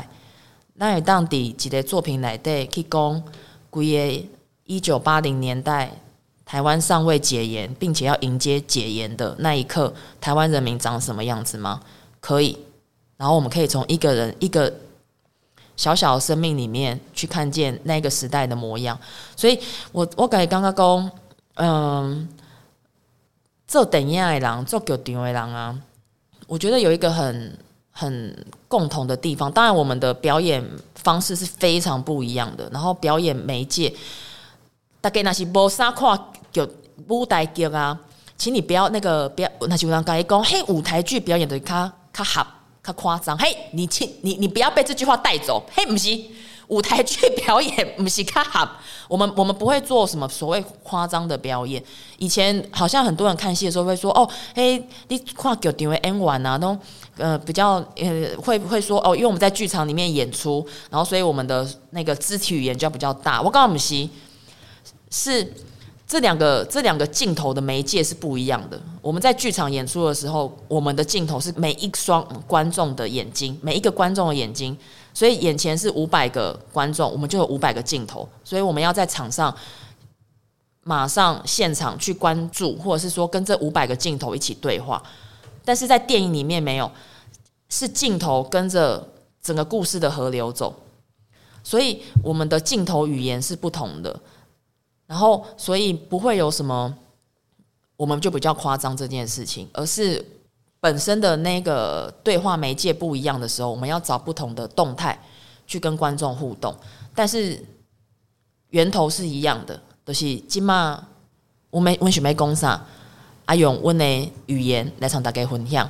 [0.75, 3.23] 那也当伫一个作品内底去讲，
[3.71, 4.27] 规个
[4.65, 5.91] 一九八零年代
[6.45, 11.81] 台湾尚未解严，并且要迎接解严的那一刻，台湾人民长什么样子吗？
[12.19, 12.55] 可以，
[13.17, 14.71] 然后我们可以从一个人一个
[15.75, 18.95] 小小的生命里面去看见那个时代的模样。
[19.35, 19.59] 所以
[19.91, 21.11] 我我感觉刚刚讲，
[21.55, 22.29] 嗯，
[23.67, 25.81] 做电影的人，做剧场的人啊，
[26.45, 27.57] 我觉得有一个很。
[27.95, 30.61] 很共同的地方，当然我们的表演
[30.95, 32.67] 方式是非常不一样的。
[32.73, 33.93] 然后表演媒介，
[34.99, 36.19] 大概那是无啥看
[36.51, 36.67] 剧
[37.07, 37.97] 舞台剧啊，
[38.35, 42.45] 请你不要那个不要那些人讲，嘿，舞台剧表演的较较合
[42.81, 46.09] 卡夸张，嘿，你请你你不要被这句话带走，嘿，不是。
[46.73, 51.81] 舞台剧表演不是卡， 我们我们不会做什么所谓夸张的表演。
[52.17, 56.75] 以前好像很多人看戏的时候会说：“哦，嘿，你看剧场的演员啊，都
[57.17, 64.09] 呃比较呃会会说哦，因为我们在剧场里面演出，然后所以我们的那个肢体语言就要比较大。”我告诉你们，
[65.11, 65.53] 是
[66.07, 68.81] 这两个这两个镜头的媒介是不一样的。
[68.99, 74.75] 我们在剧场演出的时候，我们的镜头是每一双观众的眼睛，每一个观众的眼睛。
[75.13, 79.55] 所以眼前是五百个观众，我们就有五百个镜头，所以我们要在场上
[80.83, 85.01] 马上现场去关注，或者是说跟这五百个镜头一起对话。
[85.63, 86.91] 但是在电影里面没有，
[87.69, 89.07] 是镜头跟着
[89.41, 90.73] 整个故事的河流走，
[91.63, 94.19] 所以我们的镜头语言是不同的。
[95.05, 96.93] 然后，所以不会有什么，
[97.95, 100.25] 我们就比较夸张这件事情，而是
[100.83, 105.17] 本身的那个对话媒介不一样的时候，我们要找不同的动态
[105.65, 106.75] 去跟观众互动。
[107.15, 107.57] 但是
[108.71, 111.01] 源头是一样的，就是今嘛，
[111.69, 112.85] 我们我们准备讲啥？
[113.45, 115.89] 啊，用我的语言来让大家分享，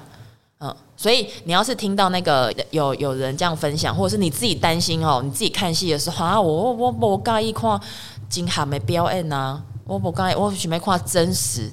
[0.60, 7.82] 嗯，所以你要是听到那个有有人这样分享，或者是你自己担心哦，你自己看戏的时候啊，我我我不介意看
[8.30, 11.72] 精悍的表演啊，我不介意，我准备看真实。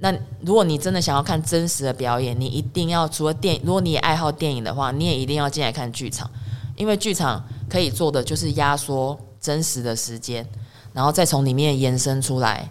[0.00, 6.30] 那如果你真的想要看真实的表演，你一定要除了电，如果你也爱好电影的话，你也一定要进来看剧场，
[6.76, 10.46] 因为剧场可以做的就是压缩真实的时间，
[10.92, 12.70] 然后再从里面延伸出来。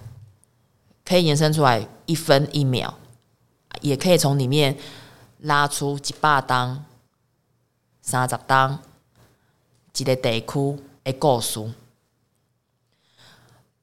[1.06, 2.94] 可以延伸出来一分一秒，
[3.82, 4.78] 也可以从里面
[5.40, 6.86] 拉出一百档、
[8.04, 8.78] 三十档
[9.98, 11.60] 一个地区的故事。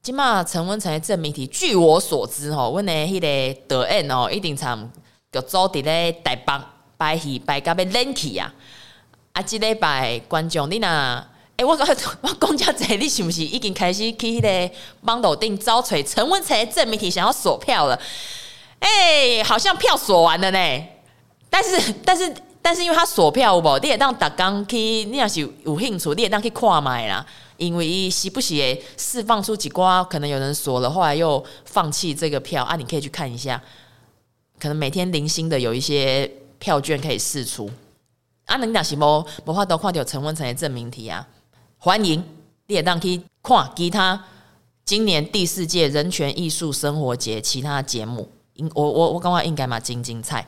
[0.07, 4.89] 今嘛陈文成的证明题，据我所知吼，阮的迄个导演哦，一定参
[5.33, 6.53] 就组伫咧台北
[6.95, 8.53] 摆戏摆到要冷去啊！
[9.33, 10.87] 啊，即礼拜观众你若。
[10.87, 11.25] 哎、
[11.57, 11.77] 欸，我 我
[12.39, 17.99] 讲遮济，你是不是已经开始去迄个网络顶找揣陈文成证明题，想要锁票了？
[18.79, 20.83] 哎、欸，好像票锁完了呢。
[21.49, 22.33] 但是，但是，
[22.67, 27.25] 但是，因为他锁票有无，你也当逐工去，你要是有兴趣，你也当去看买啦。
[27.55, 33.63] 因为伊时不时会释放出几挂，可能有人锁了，后来又放弃这个票啊，你可以去看一下。
[34.59, 37.71] 可能每天零星的有一些票券可以试出
[38.47, 38.57] 啊。
[38.57, 41.25] 你若是无无法度看到陈文成的证明题啊。
[41.77, 42.21] 欢迎，
[42.65, 44.21] 你也当去看其他
[44.83, 50.45] 今年第四届人权艺术生活节其他节目，应我我我刚刚应该嘛精精彩。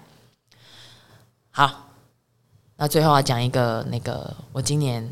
[1.52, 1.89] 好，
[2.80, 5.08] 那最后要讲一个那个，我今年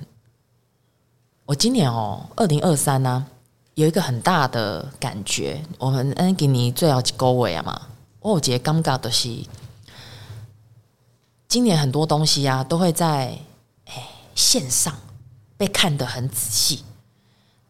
[1.45, 3.27] 我今年哦，二零二三呢，
[3.75, 7.81] 有一个很大的感觉，我们嗯给你最好几个位啊嘛，
[8.21, 9.29] 我有觉得尴尬的是，
[11.49, 13.37] 今年很多东西啊都会在
[13.85, 14.95] 哎线上。
[15.59, 16.83] 被看得很仔细，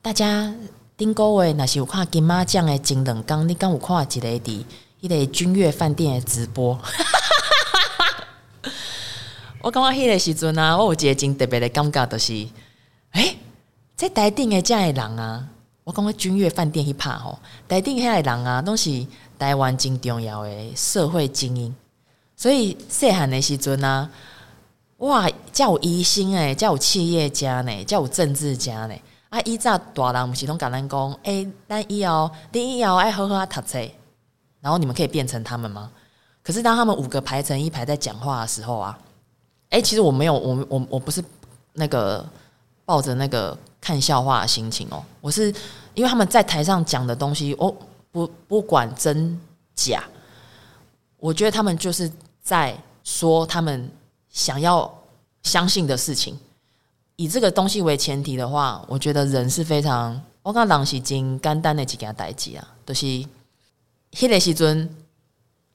[0.01, 0.53] 大家
[0.97, 4.65] 顶个月那是有看金马奖的前两天，你敢有看一个的，
[4.99, 6.77] 一个君悦饭店的直播？
[9.61, 13.37] 我感觉迄个时阵啊，我有一个真特别的感觉，就是，诶、欸，
[13.95, 15.47] 在台顶的遮的人啊，
[15.83, 17.37] 我感觉君悦饭店去拍吼，
[17.67, 19.05] 台顶遐的人啊，都是
[19.39, 21.75] 台湾真重要的社会精英，
[22.35, 24.09] 所以细汉的时阵啊。
[24.97, 28.95] 哇，叫有医生诶，叫有企业家呢，叫有政治家呢。
[29.29, 33.79] 啊，以前大人毋是拢甲咱讲，诶、欸，咱以后你以后爱好好读册，
[34.61, 35.91] 然后你们可以变成他们吗？
[36.41, 38.97] 可是当他们五个排成一排在讲话的时候啊，
[39.69, 41.23] 诶、其实我没有，我我我不是
[41.73, 42.25] 那个
[42.85, 45.53] 抱着那个看笑话的心情哦，我是
[45.93, 47.73] 因为他们在台上讲的东西，哦，
[48.11, 49.39] 不不管真
[49.75, 50.03] 假，
[51.17, 52.11] 我觉得他们就是
[52.41, 53.91] 在说他们。
[54.29, 54.93] 想要
[55.41, 56.37] 相信的事情，
[57.15, 63.05] 以这个东西为前提的话，我觉得人是非常，我讲人是真简单的几件代志啊，就是
[64.11, 64.87] 迄个时阵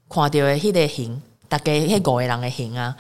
[0.09, 2.97] 看到的迄个形，大概迄五个人的形啊，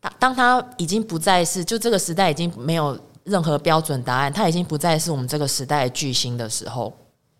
[0.00, 6.92] 当当他已经不再是，就这个时代已经没有任何标准答案，他已经不再是我们这个时代巨星的时候，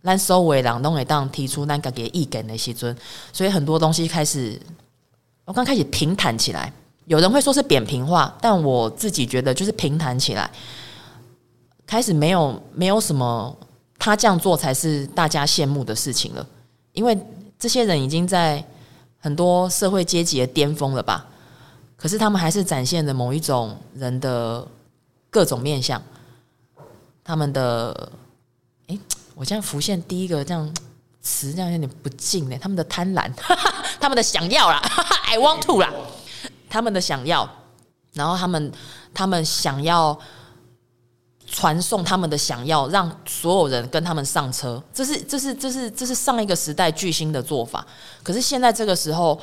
[0.02, 2.96] 咱所有人都会当提出那个给意见的时阵，
[3.32, 4.60] 所以很多东西开始，
[5.44, 6.72] 我刚开始平坦起来。
[7.06, 10.50] 有人会说是扁平化，但我自己觉得就是平坦起来，
[11.86, 13.56] 开始没有没有什么
[13.98, 16.46] 他这样做才是大家羡慕的事情了，
[16.92, 17.18] 因为
[17.58, 18.62] 这些人已经在
[19.18, 21.26] 很多社会阶级的巅峰了吧？
[21.98, 24.64] 可是他们还是展现了某一种人的
[25.28, 26.00] 各种面相，
[27.24, 28.12] 他们的
[28.86, 28.98] 诶，
[29.34, 30.72] 我这样浮现第一个这样
[31.20, 32.56] 词，这样有点不敬呢。
[32.60, 33.28] 他们的贪婪，
[34.00, 34.80] 他们的想要啦，
[35.26, 35.92] I want to 啦。
[36.70, 37.50] 他们的想要，
[38.12, 38.72] 然后他们
[39.12, 40.16] 他们想要
[41.46, 47.84] 传送他们的想要，让所有人跟他们上车，这是这是这是这是上一个时代巨星的做法。
[48.22, 49.40] 可是现在这个时候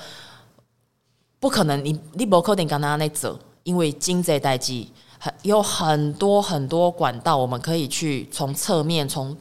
[1.39, 9.35] 不可能你，你你不可能跟他那走，因为经济代际很有很多很多管道，我们可以去从侧面、从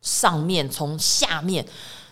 [0.00, 1.64] 上面、从下面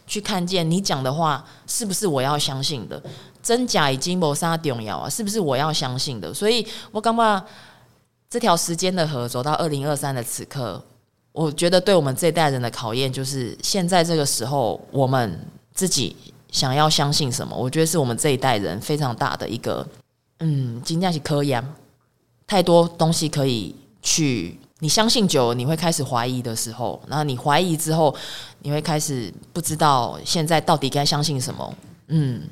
[0.06, 3.02] 去看见你讲的话是不是我要相信的。
[3.42, 6.32] 真假已经谋杀重要啊，是不是我要相信的？
[6.32, 7.44] 所以我感觉
[8.30, 10.80] 这条时间的河走到二零二三的此刻，
[11.32, 15.38] 我觉得对我们这一代人的考验，就是现在这个时候，我们
[15.74, 16.14] 自己
[16.53, 17.57] 想要相信什么？
[17.57, 19.84] 我觉得是我们这一代人非常大的一个，
[20.38, 21.66] 嗯，今天是科研，
[22.46, 24.61] 太多东西可以去。
[24.78, 28.12] 你相信久了，你会开始怀疑的时候，然后你怀疑之后，
[28.61, 31.74] 你会开始不知道现在到底该相信什么。
[32.09, 32.42] 嗯，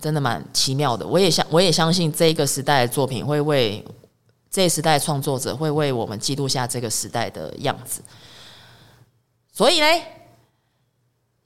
[0.00, 1.06] 真的蛮奇妙的。
[1.06, 3.84] 我也相，我也相信这一个时代的作品会为
[4.50, 8.02] 这个时代创作者会为我们记录下这个时代的样子。
[9.52, 9.86] 所以呢，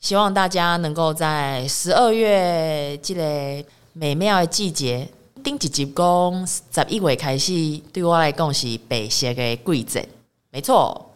[0.05, 5.09] 希望大家能够在十二月这个美妙的季节。
[5.43, 10.07] 顶一集讲十一月开始，对我来讲是白色的季节。
[10.51, 11.11] 没错，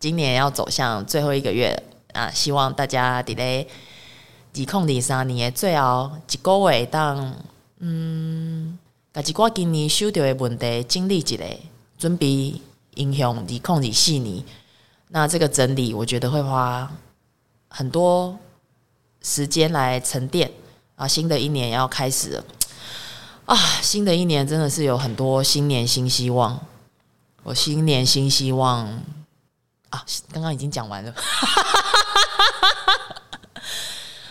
[0.00, 1.78] 今年要走向最后一个月
[2.14, 2.30] 啊！
[2.30, 3.66] 希望大家伫咧
[4.54, 7.34] 二零二三年的最后一个月当
[7.80, 8.78] 嗯，
[9.12, 11.36] 把一寡今年收到的问题经历一下，
[11.98, 12.54] 准备
[12.94, 14.42] 迎向二零二四年。
[15.08, 16.90] 那这个整理，我觉得会花
[17.74, 18.38] 很多
[19.22, 20.52] 时间来沉淀
[20.94, 21.08] 啊！
[21.08, 22.44] 新的一年要开始了。
[23.46, 26.60] 啊，新的一年真的是有很多新年新希望。
[27.42, 28.86] 我新年新希望
[29.88, 31.14] 啊，刚刚已经讲完了。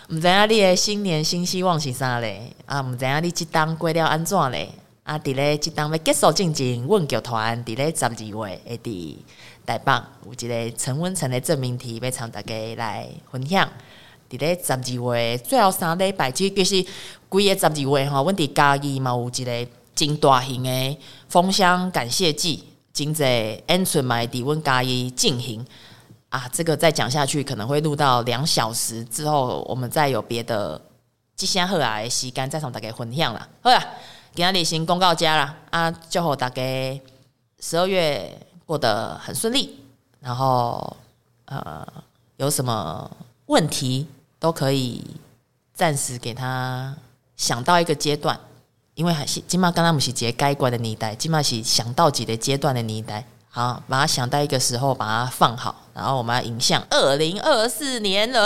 [0.09, 2.55] 唔知影你的新年新希望是啥嘞？
[2.67, 4.71] 啊，唔知影你即档过了安怎嘞？
[5.03, 9.17] 啊，伫咧即档要结束进前，阮剧团伫咧十二月会伫
[9.65, 13.69] 台棒有一个陈温成的证明题，要请大家来分享。
[14.29, 16.85] 伫咧十二月最后三礼拜，其实就是
[17.27, 20.97] 规个十二月吼，阮伫嘉义嘛有一个真大型的
[21.27, 23.23] 封箱感谢祭，真济
[23.67, 25.65] 演出嘛会伫阮嘉义进行
[26.29, 26.49] 啊。
[26.51, 30.81] 这个再讲下去可能会录到两小时之后，我们再有别的
[31.35, 33.47] 即声好啊的时间再同大家分享啦。
[33.61, 33.85] 好啦，
[34.33, 37.01] 今日先公告家啦啊，祝福大家
[37.59, 38.33] 十二月
[38.71, 39.77] 过得很顺利，
[40.21, 40.95] 然后
[41.43, 41.85] 呃
[42.37, 43.11] 有什么
[43.47, 44.07] 问题？
[44.39, 45.05] 都可以
[45.73, 46.95] 暂时给他
[47.35, 48.39] 想到一个阶段，
[48.95, 53.25] 因为还是今嘛刚刚不是节该关的年代，今嘛是想到几个阶段的年代。
[53.49, 58.39] 好，把它想到一个时候，把它放好，然后我们要迎向二零二四年了。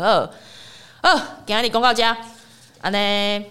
[0.00, 0.30] 呃
[1.02, 2.16] 呃，今日公告家，
[2.80, 3.44] 安尼，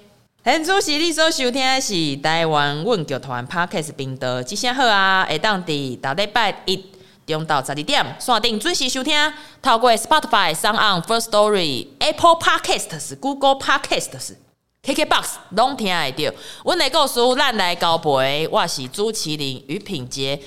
[0.49, 6.85] 很主席你所收听的是台湾阮剧团 Podcast 频道，吉祥好啊，会当伫大礼拜一。
[7.25, 9.13] 中到十二点，锁定准时收听。
[9.61, 14.35] 透过 Spotify、SoundOn、First Story、Apple Podcasts、Google Podcasts、
[14.81, 16.37] KKBox 拢听得到。
[16.63, 18.47] 阮的故事，咱来交陪。
[18.47, 20.41] 我是朱麒麟于品杰。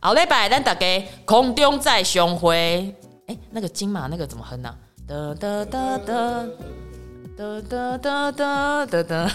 [0.00, 2.94] 后礼拜咱大家空中再相会。
[3.26, 4.74] 哎、那个金马那个怎么哼呢？
[5.08, 6.44] 哒哒哒哒
[7.40, 9.30] 哒哒哒哒哒哒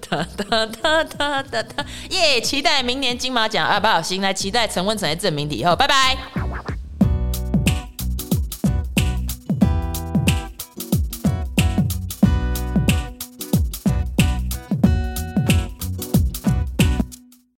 [0.00, 2.40] 哒哒哒哒哒哒耶！
[2.40, 3.78] 期待明年金马奖啊！
[3.78, 5.58] 不好，行来期待陈文成的证明题。
[5.58, 6.18] 以后拜拜。